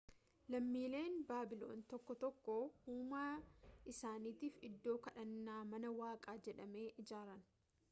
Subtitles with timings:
[0.53, 2.57] lammiileen baabiloon tokkoo tokkoo
[2.95, 3.35] uumaa
[3.93, 7.49] isaaniitiif iddoo kadhannaa mana waaqaa jedhame ijaaran